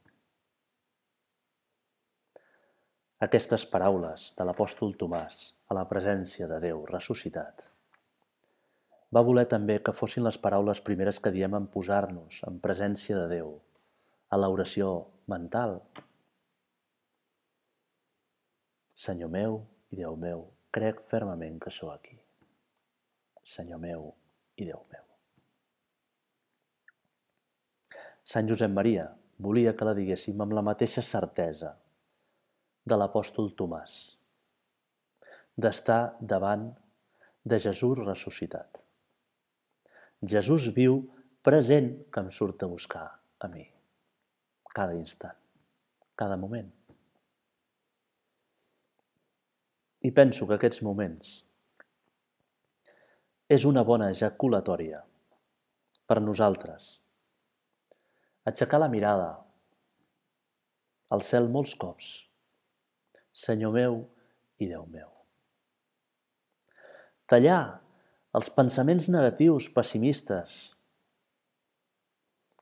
Aquestes 3.26 3.66
paraules 3.68 4.30
de 4.38 4.46
l'apòstol 4.48 4.94
Tomàs 5.00 5.42
a 5.68 5.76
la 5.76 5.88
presència 5.90 6.48
de 6.48 6.60
Déu 6.64 6.86
ressuscitat 6.88 7.66
va 9.16 9.24
voler 9.26 9.48
també 9.52 9.80
que 9.82 9.96
fossin 9.96 10.24
les 10.24 10.38
paraules 10.38 10.80
primeres 10.86 11.18
que 11.24 11.34
diem 11.34 11.56
en 11.58 11.66
posar-nos 11.74 12.44
en 12.48 12.60
presència 12.62 13.18
de 13.18 13.26
Déu, 13.32 13.56
a 14.30 14.38
l'oració 14.38 14.92
mental, 15.34 15.80
Senyor 19.00 19.32
meu 19.32 19.62
i 19.90 19.98
Déu 20.02 20.18
meu, 20.20 20.42
crec 20.76 21.00
fermament 21.10 21.56
que 21.64 21.72
sou 21.72 21.90
aquí. 21.90 22.18
Senyor 23.48 23.80
meu 23.80 24.10
i 24.60 24.68
Déu 24.68 24.82
meu. 24.92 25.06
Sant 28.28 28.52
Josep 28.52 28.70
Maria 28.76 29.08
volia 29.40 29.74
que 29.76 29.88
la 29.88 29.96
diguéssim 29.98 30.42
amb 30.44 30.56
la 30.58 30.64
mateixa 30.66 31.04
certesa 31.06 31.74
de 32.90 32.98
l'apòstol 33.00 33.54
Tomàs, 33.60 33.96
d'estar 35.56 36.02
davant 36.20 36.70
de 37.44 37.60
Jesús 37.60 38.00
ressuscitat. 38.04 38.82
Jesús 40.34 40.68
viu 40.76 41.00
present 41.46 41.94
que 42.12 42.24
em 42.24 42.32
surt 42.36 42.64
a 42.64 42.72
buscar 42.72 43.06
a 43.40 43.48
mi, 43.48 43.64
cada 44.76 44.96
instant, 44.98 45.38
cada 46.20 46.36
moment. 46.38 46.72
I 50.04 50.12
penso 50.16 50.48
que 50.48 50.56
aquests 50.56 50.84
moments 50.84 51.32
és 53.50 53.66
una 53.68 53.84
bona 53.84 54.12
ejaculatòria 54.14 55.02
per 56.08 56.20
nosaltres. 56.24 57.00
Aixecar 58.50 58.80
la 58.82 58.90
mirada 58.90 59.30
al 61.14 61.22
cel 61.26 61.50
molts 61.54 61.76
cops. 61.78 62.10
Senyor 63.34 63.74
meu 63.76 64.00
i 64.60 64.68
Déu 64.70 64.86
meu. 64.90 65.10
Tallar 67.30 67.62
els 68.36 68.50
pensaments 68.54 69.08
negatius 69.10 69.70
pessimistes, 69.74 70.56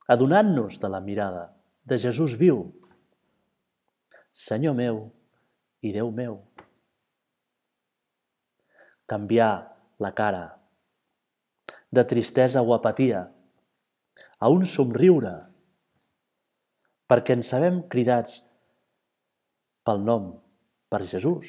adonant-nos 0.08 0.78
de 0.80 0.92
la 0.92 1.00
mirada 1.04 1.48
de 1.88 1.98
Jesús 2.00 2.36
viu. 2.40 2.66
Senyor 4.32 4.76
meu 4.76 5.02
i 5.82 5.92
Déu 5.96 6.12
meu 6.12 6.42
canviar 9.08 9.74
la 9.98 10.12
cara 10.12 10.60
de 11.90 12.04
tristesa 12.04 12.60
o 12.60 12.74
apatia 12.76 13.24
a 14.38 14.50
un 14.52 14.66
somriure 14.68 15.47
perquè 17.08 17.38
ens 17.38 17.50
sabem 17.54 17.80
cridats 17.92 18.42
pel 19.88 20.02
nom, 20.04 20.32
per 20.92 21.04
Jesús. 21.08 21.48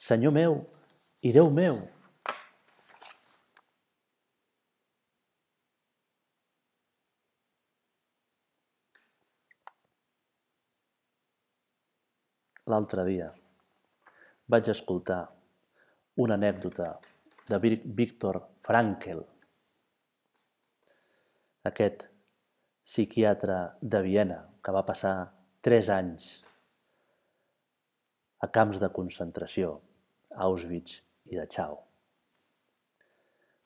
Senyor 0.00 0.32
meu 0.32 0.60
i 1.26 1.32
Déu 1.34 1.50
meu, 1.52 1.76
l'altre 12.70 13.04
dia 13.08 13.28
vaig 14.54 14.70
escoltar 14.72 15.24
una 16.24 16.38
anècdota 16.38 16.92
de 17.50 17.58
Víctor 18.00 18.38
Frankl, 18.66 19.24
aquest 21.70 22.09
psiquiatre 22.84 23.58
de 23.80 24.00
Viena 24.04 24.40
que 24.64 24.74
va 24.74 24.84
passar 24.86 25.14
tres 25.64 25.90
anys 25.92 26.30
a 28.40 28.48
camps 28.48 28.80
de 28.80 28.88
concentració, 28.96 29.78
a 30.34 30.46
Auschwitz 30.48 31.00
i 31.28 31.36
Dachau. 31.36 31.76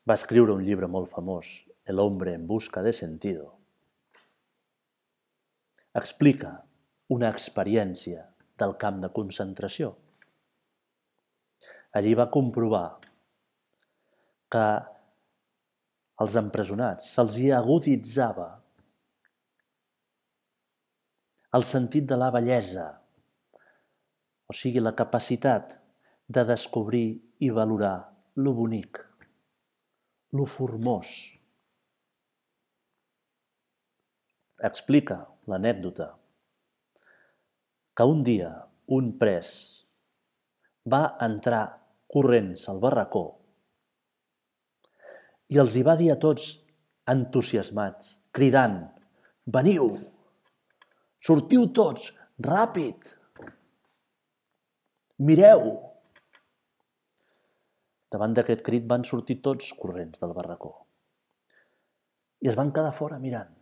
Va 0.05 0.19
escriure 0.19 0.55
un 0.57 0.65
llibre 0.67 0.91
molt 0.91 1.13
famós, 1.13 1.61
El 1.85 2.01
hombre 2.01 2.33
en 2.33 2.47
busca 2.49 2.81
de 2.83 2.95
sentido. 2.97 3.59
Explica 5.93 6.65
una 7.13 7.29
experiència 7.29 8.25
del 8.57 8.73
camp 8.81 9.03
de 9.03 9.11
concentració 9.13 9.91
Allí 11.95 12.15
va 12.19 12.27
comprovar 12.35 12.87
que 14.51 14.65
als 16.25 16.37
empresonats 16.41 17.13
se'ls 17.15 17.37
aguditzava 17.59 18.49
el 21.55 21.65
sentit 21.69 22.07
de 22.11 22.19
la 22.19 22.31
bellesa, 22.35 22.89
o 24.51 24.55
sigui, 24.57 24.83
la 24.83 24.95
capacitat 24.99 25.77
de 26.27 26.43
descobrir 26.49 27.07
i 27.45 27.51
valorar 27.55 27.97
lo 28.35 28.55
bonic, 28.57 28.99
lo 30.35 30.47
formós. 30.51 31.13
Explica 34.65 35.21
l'anècdota 35.51 36.09
que 37.95 38.07
un 38.11 38.23
dia 38.27 38.51
un 38.97 39.13
pres 39.21 39.51
va 40.91 41.05
entrar 41.27 41.65
corrents 42.11 42.67
al 42.73 42.81
barracó 42.83 43.25
i 45.55 45.61
els 45.63 45.77
hi 45.77 45.85
va 45.87 45.95
dir 46.01 46.11
a 46.13 46.19
tots 46.21 46.49
entusiasmats, 47.11 48.19
cridant, 48.35 48.79
veniu, 49.47 49.93
sortiu 51.25 51.69
tots, 51.73 52.11
ràpid, 52.45 53.11
mireu. 55.25 55.69
Davant 58.15 58.35
d'aquest 58.37 58.63
crit 58.63 58.85
van 58.87 59.07
sortir 59.09 59.41
tots 59.43 59.73
corrents 59.79 60.21
del 60.23 60.35
barracó 60.37 60.85
i 62.45 62.51
es 62.51 62.57
van 62.61 62.71
quedar 62.77 62.93
fora 62.93 63.19
mirant. 63.19 63.53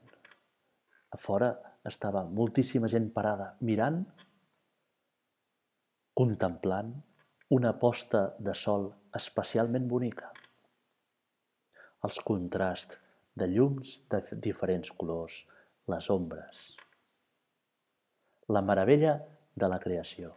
A 1.14 1.18
fora 1.24 1.52
estava 1.86 2.24
moltíssima 2.38 2.90
gent 2.90 3.12
parada 3.14 3.52
mirant, 3.68 4.00
contemplant 6.18 6.90
una 7.54 7.72
posta 7.78 8.24
de 8.42 8.56
sol 8.58 8.88
especialment 9.18 9.86
bonica. 9.88 10.32
Els 12.02 12.18
contrasts 12.26 12.98
de 13.38 13.46
llums 13.54 14.00
de 14.10 14.22
diferents 14.48 14.90
colors, 14.98 15.44
les 15.94 16.10
ombres. 16.10 16.64
La 18.48 18.62
meravella 18.62 19.14
de 19.54 19.68
la 19.70 19.78
creació. 19.78 20.32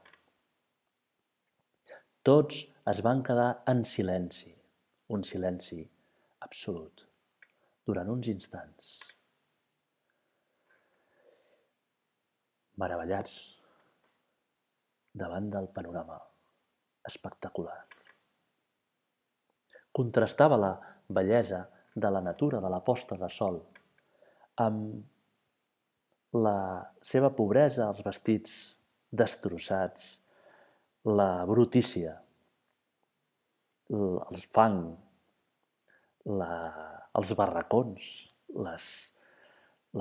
Tots 2.25 2.61
es 2.91 3.01
van 3.05 3.23
quedar 3.25 3.49
en 3.71 3.83
silenci, 3.85 4.51
un 5.15 5.23
silenci 5.25 5.81
absolut, 6.45 7.05
durant 7.85 8.09
uns 8.13 8.29
instants. 8.29 8.93
Meravellats 12.81 13.35
davant 15.15 15.49
del 15.49 15.69
panorama 15.73 16.19
espectacular. 17.09 17.77
Contrastava 19.95 20.57
la 20.59 20.73
bellesa 21.07 21.63
de 21.95 22.11
la 22.11 22.21
natura 22.21 22.59
de 22.59 22.69
la 22.69 22.81
posta 22.83 23.17
de 23.17 23.29
sol 23.31 23.61
amb 24.61 25.14
la 26.35 26.59
seva 27.05 27.31
pobresa, 27.35 27.87
els 27.87 28.01
vestits 28.03 28.53
destrossats, 29.15 30.07
la 31.07 31.45
brutícia, 31.47 32.15
el 33.95 34.41
fang, 34.55 34.79
la, 36.25 36.55
els 37.15 37.33
barracons, 37.39 38.07
les, 38.67 38.87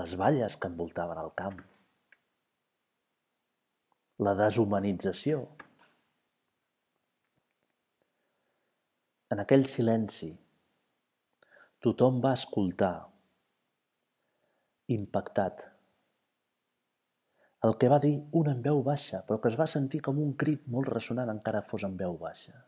les 0.01 0.15
valles 0.19 0.57
que 0.57 0.71
envoltaven 0.73 1.21
el 1.23 1.31
camp, 1.39 1.61
la 4.25 4.35
deshumanització. 4.39 5.45
En 9.35 9.43
aquell 9.43 9.67
silenci, 9.71 10.33
tothom 11.85 12.21
va 12.25 12.35
escoltar, 12.39 12.97
impactat, 14.95 15.65
el 17.65 17.79
que 17.81 17.89
va 17.89 17.99
dir 18.01 18.15
un 18.39 18.51
en 18.51 18.61
veu 18.65 18.83
baixa, 18.85 19.23
però 19.25 19.41
que 19.41 19.49
es 19.49 19.57
va 19.61 19.67
sentir 19.71 20.03
com 20.05 20.19
un 20.21 20.35
crit 20.41 20.67
molt 20.75 20.91
ressonant 20.93 21.33
encara 21.33 21.63
fos 21.65 21.87
en 21.89 21.95
veu 22.01 22.19
baixa. 22.21 22.59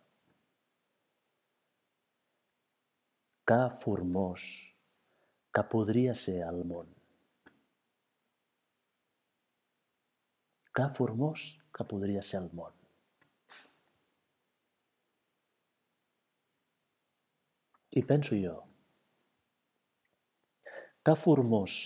Que 3.46 3.58
formós 3.82 4.46
que 5.54 5.66
podria 5.74 6.14
ser 6.22 6.38
el 6.46 6.62
món. 6.70 6.88
Que 10.76 10.88
formós 10.96 11.44
que 11.76 11.84
podria 11.92 12.24
ser 12.24 12.40
el 12.42 12.50
món. 12.56 12.72
I 17.96 18.02
penso 18.04 18.36
jo, 18.36 18.58
que 21.04 21.14
formós 21.16 21.78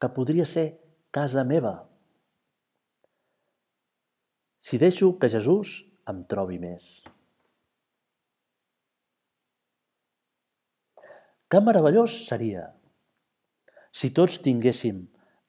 que 0.00 0.08
podria 0.16 0.46
ser 0.48 0.85
casa 1.16 1.42
meva. 1.48 1.88
Si 4.60 4.76
deixo 4.76 5.14
que 5.16 5.30
Jesús 5.32 5.70
em 6.12 6.18
trobi 6.28 6.58
més. 6.60 6.90
Que 11.48 11.62
meravellós 11.64 12.18
seria 12.28 12.66
si 13.96 14.12
tots 14.20 14.36
tinguéssim 14.44 15.00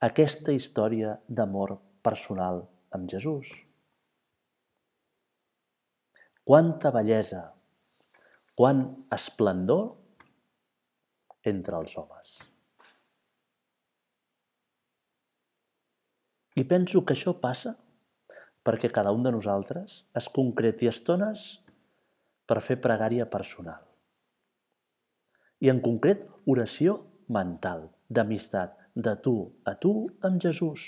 aquesta 0.08 0.56
història 0.56 1.20
d'amor 1.28 1.76
personal 2.08 2.64
amb 2.96 3.12
Jesús. 3.12 3.52
Quanta 6.48 6.96
bellesa, 6.96 7.48
quant 8.56 8.86
esplendor 9.18 9.90
entre 11.52 11.84
els 11.84 11.98
homes. 12.00 12.38
I 16.58 16.64
penso 16.66 17.04
que 17.06 17.14
això 17.14 17.36
passa 17.38 17.76
perquè 18.66 18.90
cada 18.92 19.14
un 19.14 19.22
de 19.24 19.32
nosaltres 19.32 20.00
es 20.18 20.28
concreti 20.34 20.90
estones 20.90 21.44
per 22.50 22.64
fer 22.66 22.80
pregària 22.82 23.28
personal. 23.30 23.84
I 25.62 25.70
en 25.70 25.82
concret, 25.86 26.26
oració 26.50 26.98
mental, 27.34 27.88
d'amistat, 28.10 28.74
de 28.98 29.14
tu 29.22 29.36
a 29.70 29.76
tu 29.78 29.94
amb 30.26 30.42
Jesús. 30.42 30.88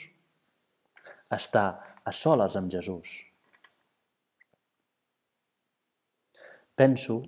Estar 1.30 1.68
a 1.78 2.14
soles 2.16 2.58
amb 2.58 2.72
Jesús. 2.74 3.12
Penso 6.74 7.22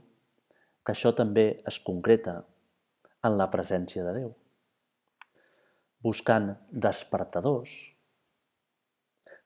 que 0.82 0.96
això 0.96 1.14
també 1.14 1.62
es 1.70 1.78
concreta 1.86 2.40
en 3.22 3.38
la 3.38 3.52
presència 3.54 4.06
de 4.08 4.14
Déu, 4.18 4.30
buscant 6.02 6.56
despertadors, 6.72 7.91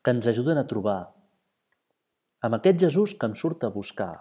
que 0.06 0.14
ens 0.14 0.28
ajuden 0.30 0.62
a 0.62 0.68
trobar 0.70 1.00
amb 2.46 2.60
aquest 2.60 2.78
Jesús 2.84 3.16
que 3.18 3.26
em 3.26 3.34
surt 3.34 3.64
a 3.66 3.72
buscar, 3.74 4.14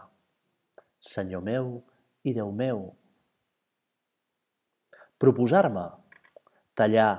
Senyor 1.05 1.45
meu 1.45 1.67
i 2.25 2.33
Déu 2.33 2.49
meu. 2.57 2.87
Proposar-me 5.21 5.85
tallar 6.81 7.11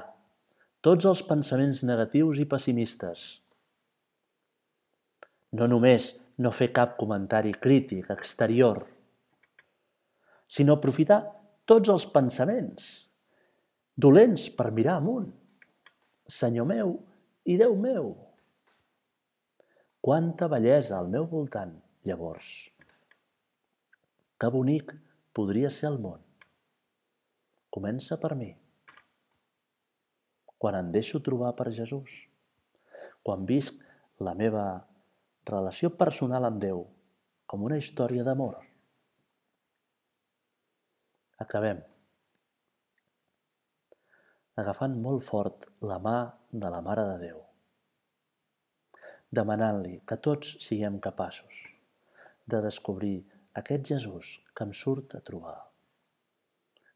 tots 0.82 1.06
els 1.06 1.22
pensaments 1.30 1.84
negatius 1.86 2.42
i 2.42 2.48
pessimistes. 2.50 3.28
No 5.54 5.70
només 5.70 6.16
no 6.42 6.50
fer 6.50 6.72
cap 6.74 6.98
comentari 6.98 7.54
crític 7.54 8.10
exterior, 8.18 8.82
sinó 10.50 10.80
aprofitar 10.82 11.22
tots 11.70 11.94
els 11.94 12.10
pensaments 12.10 12.92
dolents 13.96 14.50
per 14.50 14.72
mirar 14.74 14.98
amunt. 14.98 15.30
Senyor 16.26 16.66
meu 16.66 16.98
i 17.46 17.62
Déu 17.62 17.78
meu. 17.78 18.16
Quanta 20.06 20.46
bellesa 20.46 21.00
al 21.00 21.08
meu 21.10 21.24
voltant, 21.26 21.72
llavors. 22.06 22.48
Que 24.38 24.50
bonic 24.54 24.92
podria 25.34 25.72
ser 25.74 25.88
el 25.90 25.96
món. 26.04 26.20
Comença 27.74 28.18
per 28.22 28.36
mi. 28.38 28.52
Quan 30.62 30.78
em 30.78 30.92
deixo 30.94 31.24
trobar 31.26 31.50
per 31.58 31.74
Jesús. 31.78 32.20
Quan 33.26 33.48
visc 33.50 33.82
la 34.28 34.36
meva 34.38 34.68
relació 35.50 35.90
personal 36.04 36.46
amb 36.52 36.62
Déu 36.62 36.86
com 37.50 37.66
una 37.66 37.82
història 37.82 38.28
d'amor. 38.30 38.62
Acabem. 41.48 41.82
Agafant 44.62 45.02
molt 45.10 45.26
fort 45.34 45.68
la 45.82 45.98
mà 45.98 46.20
de 46.54 46.74
la 46.78 46.86
Mare 46.86 47.10
de 47.10 47.20
Déu 47.26 47.45
demanant-li 49.38 50.00
que 50.10 50.18
tots 50.28 50.56
siguem 50.66 51.00
capaços 51.04 51.62
de 52.54 52.62
descobrir 52.66 53.16
aquest 53.62 53.88
Jesús 53.94 54.36
que 54.56 54.68
em 54.68 54.74
surt 54.82 55.16
a 55.18 55.22
trobar. 55.30 55.58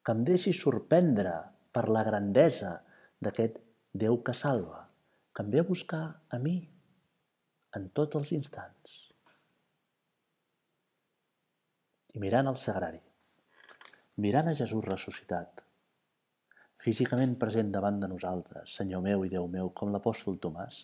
Que 0.06 0.15
em 0.15 0.25
deixi 0.28 0.54
sorprendre 0.56 1.34
per 1.75 1.88
la 1.89 2.06
grandesa 2.08 2.80
d'aquest 3.21 3.60
Déu 4.02 4.19
que 4.21 4.36
salva, 4.38 4.84
que 5.34 5.41
em 5.43 5.49
ve 5.54 5.63
a 5.63 5.67
buscar 5.67 6.04
a 6.30 6.38
mi 6.43 6.58
en 7.78 7.88
tots 7.97 8.19
els 8.19 8.34
instants. 8.38 8.97
I 12.13 12.21
mirant 12.21 12.52
el 12.52 12.60
sagrari, 12.62 13.02
mirant 14.25 14.52
a 14.52 14.54
Jesús 14.60 14.86
ressuscitat, 14.86 15.63
físicament 16.86 17.36
present 17.41 17.73
davant 17.73 17.99
de 18.04 18.12
nosaltres, 18.13 18.78
Senyor 18.78 19.02
meu 19.06 19.25
i 19.25 19.34
Déu 19.34 19.49
meu, 19.49 19.73
com 19.73 19.93
l'apòstol 19.93 20.38
Tomàs, 20.45 20.84